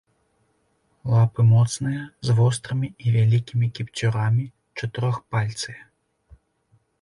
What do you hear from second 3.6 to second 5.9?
кіпцюрамі, чатырохпальцыя.